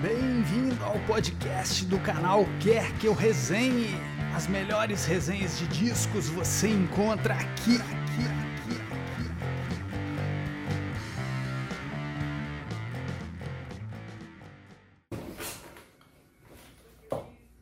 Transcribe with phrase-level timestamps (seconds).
[0.00, 3.88] Bem-vindo ao podcast do canal Quer Que Eu Resenhe.
[4.32, 9.26] As melhores resenhas de discos você encontra aqui, aqui, aqui, aqui.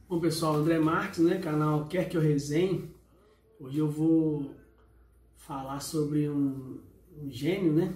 [0.07, 2.95] Bom pessoal, André Marques, né, canal Quer Que Eu Resenhe.
[3.59, 4.55] Hoje eu vou
[5.37, 6.82] falar sobre um,
[7.16, 7.95] um gênio, né?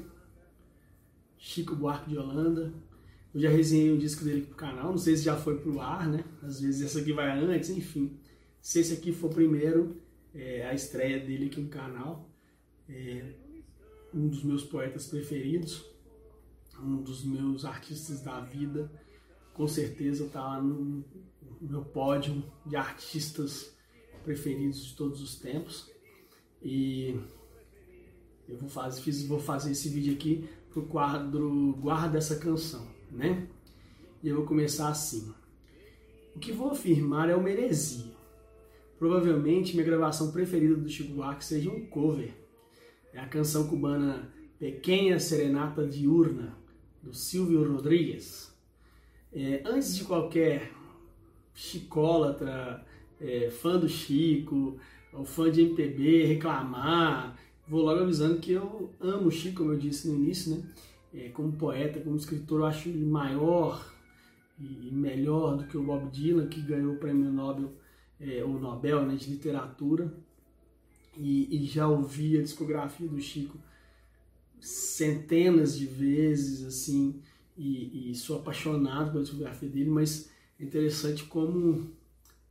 [1.37, 2.73] Chico Buarque de Holanda.
[3.33, 5.81] Eu já resenhei um disco dele aqui pro canal, não sei se já foi pro
[5.81, 6.25] ar, né?
[6.43, 8.19] Às vezes essa aqui vai antes, enfim.
[8.61, 10.01] Se esse aqui for primeiro,
[10.35, 12.29] é a estreia dele aqui no canal.
[12.89, 13.33] É
[14.13, 15.85] um dos meus poetas preferidos,
[16.83, 18.91] um dos meus artistas da vida.
[19.55, 21.05] Com certeza tá lá no
[21.61, 23.77] meu pódio de artistas
[24.25, 25.91] preferidos de todos os tempos.
[26.63, 27.19] E
[28.49, 33.47] eu vou fazer, fiz, vou fazer esse vídeo aqui pro quadro Guarda essa canção, né?
[34.23, 35.33] E eu vou começar assim.
[36.35, 38.13] O que vou afirmar é uma heresia.
[38.99, 42.35] Provavelmente minha gravação preferida do Chico Buarque seja um cover.
[43.13, 46.55] É a canção cubana Pequena Serenata Diurna,
[47.03, 48.55] do Silvio Rodrigues.
[49.33, 50.71] É, antes de qualquer
[51.55, 52.85] chicólatra,
[53.19, 54.79] é, fã do Chico,
[55.13, 59.79] ou fã de MPB reclamar, vou logo avisando que eu amo o Chico, como eu
[59.79, 60.63] disse no início, né?
[61.13, 63.93] É, como poeta, como escritor, eu acho ele maior
[64.59, 67.73] e melhor do que o Bob Dylan, que ganhou o prêmio Nobel,
[68.21, 70.13] é, Nobel né, de literatura.
[71.17, 73.59] E, e, já ouvi a discografia do Chico
[74.61, 77.21] centenas de vezes, assim,
[77.57, 81.91] e, e sou apaixonado pela discografia dele, mas é interessante como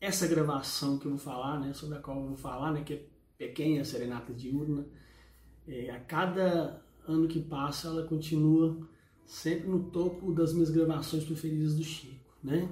[0.01, 2.93] essa gravação que eu vou falar, né, sobre a qual eu vou falar, né, que
[2.93, 3.05] é
[3.37, 4.85] Pequena Serenata Diurna,
[5.67, 8.77] é, a cada ano que passa ela continua
[9.25, 12.69] sempre no topo das minhas gravações preferidas do Chico, né?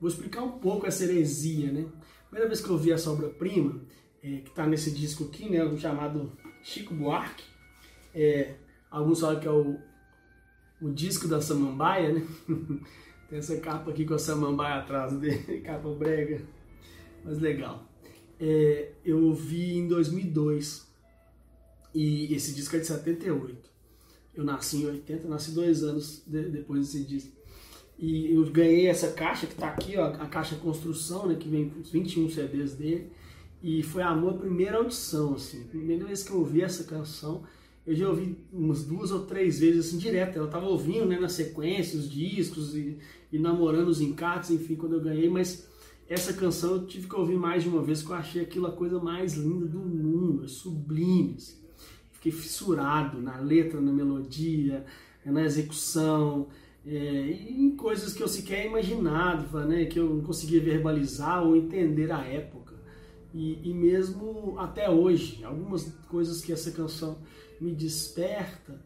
[0.00, 1.86] Vou explicar um pouco essa heresia, né?
[2.28, 3.80] Primeira vez que eu vi essa obra-prima,
[4.22, 6.32] é, que está nesse disco aqui, né, chamado
[6.62, 7.44] Chico Buarque,
[8.14, 8.56] é,
[8.90, 9.78] alguns falam que é o,
[10.82, 12.26] o disco da Samambaia, né?
[13.28, 16.42] Tem essa capa aqui com a Samambaia atrás dele, capa brega,
[17.24, 17.84] mas legal.
[18.38, 20.86] É, eu vi em 2002
[21.94, 23.75] e esse disco é de 78.
[24.36, 27.32] Eu nasci em 80, nasci dois anos de, depois desse disco.
[27.98, 31.70] E eu ganhei essa caixa que está aqui, ó, a caixa construção, né, que vem
[31.70, 33.10] com os 21 CDs dele.
[33.62, 35.64] E foi a primeira audição, assim.
[35.64, 37.42] Primeira vez que eu ouvi essa canção,
[37.86, 40.36] eu já ouvi umas duas ou três vezes, assim, direto.
[40.36, 42.98] Eu tava ouvindo, né, na sequência, os discos e,
[43.32, 45.66] e namorando os encates, enfim, quando eu ganhei, mas
[46.08, 48.72] essa canção eu tive que ouvir mais de uma vez, porque eu achei aquilo a
[48.72, 51.34] coisa mais linda do mundo, é sublime.
[51.36, 51.65] Assim.
[52.26, 54.84] Fiquei fissurado na letra, na melodia,
[55.24, 56.48] na execução,
[56.84, 56.90] é,
[57.30, 62.24] em coisas que eu sequer imaginava, né, que eu não conseguia verbalizar ou entender à
[62.24, 62.74] época.
[63.32, 67.18] E, e mesmo até hoje, algumas coisas que essa canção
[67.60, 68.84] me desperta,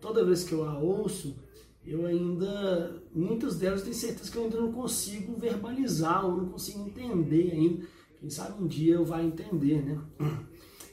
[0.00, 1.36] toda vez que eu a ouço,
[1.84, 6.86] eu ainda, muitas delas tenho certeza que eu ainda não consigo verbalizar ou não consigo
[6.86, 7.84] entender ainda.
[8.20, 10.00] Quem sabe um dia eu vá entender, né?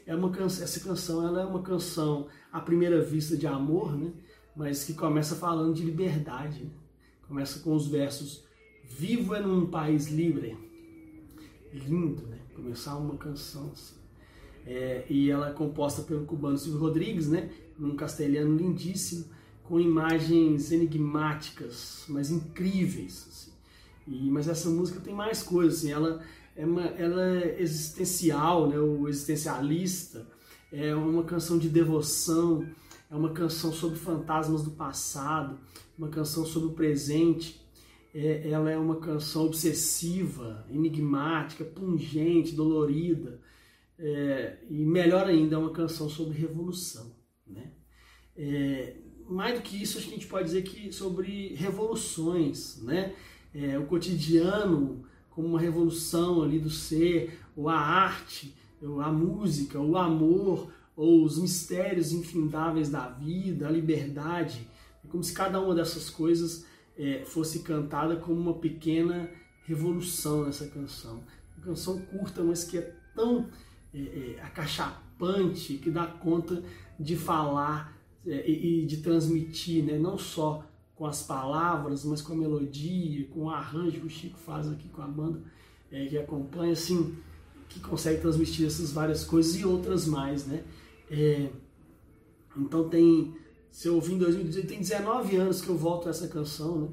[0.06, 4.12] É uma canção, essa canção ela é uma canção à primeira vista de amor, né?
[4.56, 6.64] Mas que começa falando de liberdade.
[6.64, 6.72] Né?
[7.28, 8.44] Começa com os versos
[8.86, 10.58] Vivo é num país livre.
[11.74, 12.38] Lindo, né?
[12.53, 13.96] Começar uma canção assim.
[14.66, 17.50] É, e ela é composta pelo cubano Silvio Rodrigues, né?
[17.78, 19.25] Num castelhano lindíssimo,
[19.64, 23.28] com imagens enigmáticas, mas incríveis.
[23.30, 23.52] Assim.
[24.08, 26.22] E, mas essa música tem mais coisas, assim, ela
[26.56, 28.80] é, uma, ela é existencial, né?
[28.80, 30.28] O existencialista,
[30.72, 32.68] é uma canção de devoção,
[33.09, 35.59] é uma canção sobre fantasmas do passado,
[35.97, 37.62] uma canção sobre o presente.
[38.14, 43.40] É, ela é uma canção obsessiva, enigmática, pungente, dolorida
[43.97, 47.16] é, e melhor ainda, é uma canção sobre revolução.
[47.47, 47.72] Né?
[48.35, 48.97] É,
[49.30, 53.16] mais do que isso, a gente pode dizer que sobre revoluções, né?
[53.53, 59.80] É, o cotidiano como uma revolução ali do ser, ou a arte, ou a música,
[59.80, 64.68] o amor, ou os mistérios infindáveis da vida, a liberdade.
[65.03, 66.66] É como se cada uma dessas coisas
[66.97, 69.30] é, fosse cantada como uma pequena
[69.66, 71.24] revolução nessa canção.
[71.58, 73.50] Uma canção curta, mas que é tão
[73.94, 76.64] é, é, acachapante que dá conta
[77.00, 79.97] de falar é, e, de transmitir, né?
[79.97, 80.66] não só
[81.03, 84.88] com as palavras, mas com a melodia, com o arranjo que o Chico faz aqui
[84.88, 85.44] com a banda
[85.91, 87.14] é, que acompanha, assim,
[87.67, 90.64] que consegue transmitir essas várias coisas e outras mais, né?
[91.11, 91.50] É,
[92.55, 93.35] então tem,
[93.70, 96.88] se eu ouvi em 2018, tem 19 anos que eu volto a essa canção, né?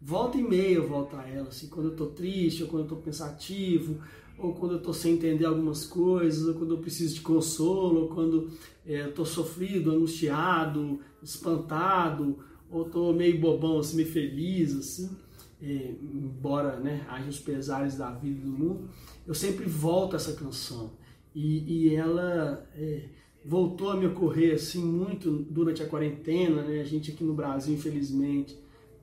[0.00, 2.88] volta e meia eu volto a ela, assim, quando eu tô triste, ou quando eu
[2.90, 3.98] tô pensativo,
[4.38, 8.08] ou quando eu tô sem entender algumas coisas, ou quando eu preciso de consolo, ou
[8.10, 8.48] quando
[8.86, 12.38] é, eu tô sofrido, angustiado, espantado,
[12.70, 15.16] ou tô meio bobão, assim, meio feliz, assim,
[15.60, 18.88] é, embora né, haja os pesares da vida do mundo,
[19.26, 20.92] eu sempre volto a essa canção.
[21.34, 23.08] E, e ela é,
[23.44, 26.80] voltou a me ocorrer assim muito durante a quarentena, né?
[26.80, 28.58] A gente aqui no Brasil, infelizmente,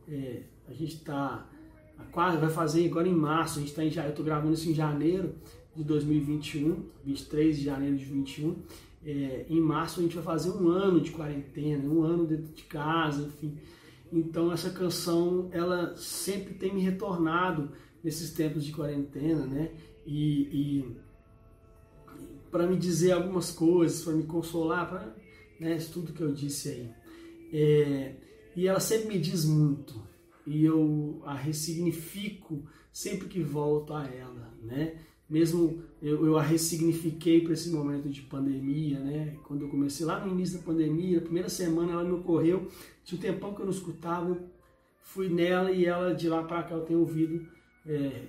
[0.08, 1.50] é, a gente está
[2.12, 4.74] quase vai fazer agora em março, a gente está em eu estou gravando isso em
[4.74, 5.36] janeiro
[5.76, 8.56] de 2021, 23 de janeiro de 2021.
[9.06, 12.64] É, em março a gente vai fazer um ano de quarentena, um ano dentro de
[12.64, 13.58] casa, enfim.
[14.12, 17.72] Então essa canção ela sempre tem me retornado
[18.04, 19.72] nesses tempos de quarentena, né?
[20.06, 20.98] E, e
[22.52, 25.16] para me dizer algumas coisas, para me consolar, para
[25.60, 26.92] né, tudo que eu disse aí.
[27.52, 28.16] É,
[28.56, 30.02] e ela sempre me diz muito
[30.46, 35.00] e eu a ressignifico sempre que volto a ela, né?
[35.34, 39.36] Mesmo eu, eu a ressignifiquei para esse momento de pandemia, né?
[39.44, 42.68] Quando eu comecei lá no início da pandemia, a primeira semana ela me ocorreu,
[43.04, 44.38] tinha um tempão que eu não escutava,
[45.02, 47.48] fui nela e ela de lá para cá eu tenho ouvido
[47.84, 48.28] é,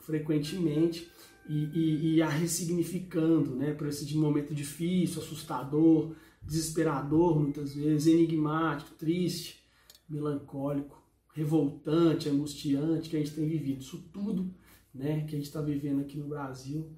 [0.00, 1.10] frequentemente
[1.48, 3.72] e, e, e, a ressignificando, né?
[3.72, 9.64] Para esse momento difícil, assustador, desesperador muitas vezes, enigmático, triste,
[10.06, 11.02] melancólico
[11.34, 13.80] revoltante, angustiante que a gente tem vivido.
[13.80, 14.54] Isso tudo
[14.94, 16.88] né, que a gente está vivendo aqui no Brasil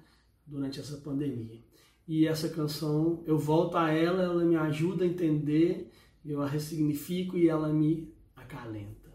[0.45, 1.59] durante essa pandemia.
[2.07, 5.91] E essa canção, eu volto a ela, ela me ajuda a entender,
[6.23, 9.09] eu a ressignifico e ela me acalenta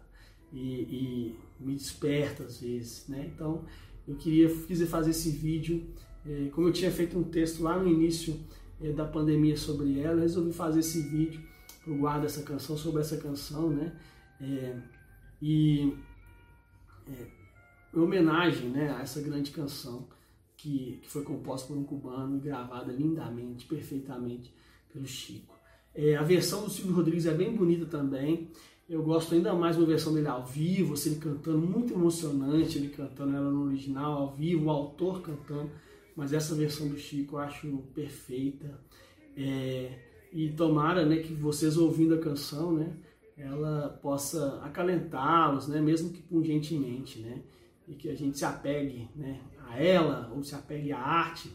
[0.52, 3.06] e, e me desperta às vezes.
[3.08, 3.30] Né?
[3.32, 3.64] Então,
[4.08, 5.86] eu queria quis fazer esse vídeo,
[6.26, 8.40] é, como eu tinha feito um texto lá no início
[8.80, 11.40] é, da pandemia sobre ela, resolvi fazer esse vídeo
[11.84, 13.96] para o guarda essa canção, sobre essa canção, né?
[14.40, 14.76] É,
[15.40, 15.94] e
[17.94, 20.08] homenagem né, a essa grande canção
[20.56, 24.52] que, que foi composta por um cubano e gravada lindamente, perfeitamente
[24.92, 25.58] pelo Chico.
[25.94, 28.48] É, a versão do Silvio Rodrigues é bem bonita também.
[28.88, 32.88] Eu gosto ainda mais da versão dele ao vivo, assim, ele cantando muito emocionante, ele
[32.88, 35.70] cantando ela no original, ao vivo, o autor cantando,
[36.16, 38.80] mas essa versão do Chico eu acho perfeita.
[39.36, 39.98] É,
[40.32, 42.92] e tomara né, que vocês ouvindo a canção, né,
[43.36, 47.42] ela possa acalentá-los, né, mesmo que pungentemente, né,
[47.90, 51.50] e que a gente se apegue, né, a ela ou se apegue à arte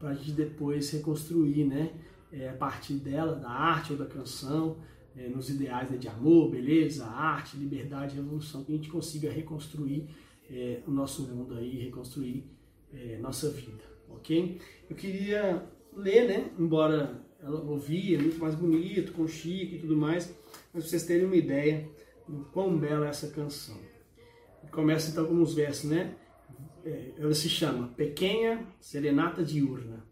[0.00, 1.92] para a gente depois reconstruir, né,
[2.32, 4.78] é, a partir dela, da arte ou da canção,
[5.16, 10.08] é, nos ideais né, de amor, beleza, arte, liberdade, revolução, que a gente consiga reconstruir
[10.50, 12.44] é, o nosso mundo aí, reconstruir
[12.92, 14.60] é, nossa vida, ok?
[14.90, 15.64] Eu queria
[15.96, 20.36] ler, né, embora ela ouvia, muito mais bonito, com chique e tudo mais,
[20.72, 21.88] para vocês terem uma ideia
[22.28, 23.78] do quão bela é essa canção.
[24.70, 26.16] Começa então com os versos, né?
[26.84, 30.04] É, ela se chama Pequena Serenata Diurna.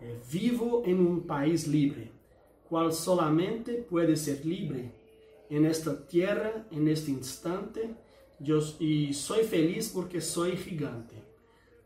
[0.00, 2.10] É, Vivo em um país livre,
[2.68, 4.90] qual solamente pode ser livre
[5.48, 7.94] en esta tierra, en este instante,
[8.40, 11.14] yo, y soy feliz porque soy gigante.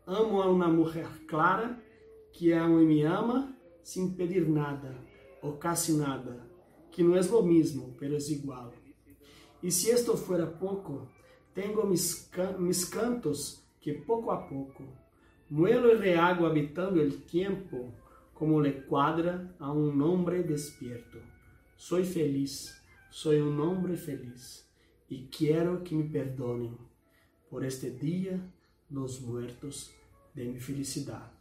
[0.05, 1.77] Amo a una mujer clara
[2.31, 3.53] que ama y me ama
[3.83, 4.97] sin pedir nada,
[5.41, 6.47] o casi nada,
[6.91, 8.71] que no es lo mismo, pero es igual.
[9.61, 11.09] Y si esto fuera poco,
[11.57, 14.83] tengo mis, mis cantos que poco a poco
[15.49, 17.95] muelo y rehago habitando el tiempo
[18.31, 21.17] como le cuadra a un hombre despierto.
[21.75, 24.69] Soy feliz, soy un hombre feliz
[25.09, 26.77] y quiero que me perdonen
[27.49, 28.39] por este día
[28.91, 29.95] los muertos
[30.35, 31.31] de mi felicidad.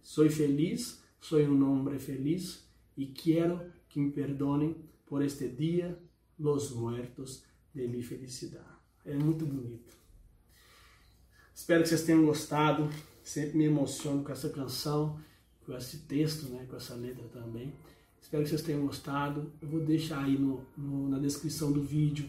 [0.00, 5.94] Soy feliz, soy un hombre feliz y quiero que me perdonen por este dia
[6.38, 7.44] los muertos
[7.74, 8.77] de mi felicidade.
[9.08, 9.96] É muito bonito.
[11.54, 12.90] Espero que vocês tenham gostado.
[13.24, 15.18] Sempre me emociono com essa canção,
[15.64, 17.72] com esse texto, né, com essa letra também.
[18.20, 19.50] Espero que vocês tenham gostado.
[19.62, 22.28] Eu vou deixar aí no, no na descrição do vídeo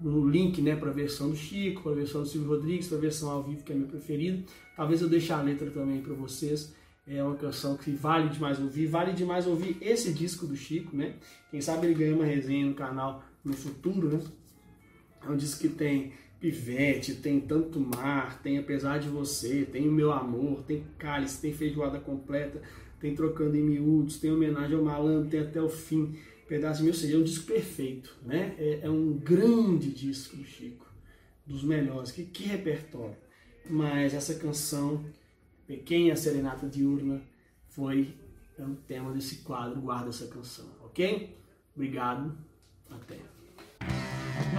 [0.00, 2.96] no link né, para a versão do Chico, para a versão do Silvio Rodrigues, para
[2.96, 4.44] a versão ao vivo, que é meu preferido.
[4.76, 6.72] Talvez eu deixe a letra também para vocês.
[7.06, 11.16] É uma canção que vale demais ouvir, vale demais ouvir esse disco do Chico, né?
[11.50, 14.22] Quem sabe ele ganha uma resenha no canal no futuro, né?
[15.22, 19.92] É um disco que tem Pivete, tem Tanto Mar, tem Apesar de Você, tem O
[19.92, 22.62] Meu Amor, tem Cálice, tem Feijoada Completa,
[22.98, 26.16] tem Trocando em Miúdos, tem Homenagem ao Malandro, tem Até o Fim,
[26.48, 28.54] Pedaço Meu Seja, é um disco perfeito, né?
[28.58, 30.86] É, é, um grande disco Chico,
[31.46, 33.16] dos melhores, que, que repertório.
[33.68, 35.04] Mas essa canção
[35.66, 37.22] Pequena Serenata Diurna
[37.68, 38.14] foi
[38.58, 41.38] é o tema desse quadro, guarda essa canção, ok?
[41.74, 42.36] Obrigado,
[42.90, 43.39] até.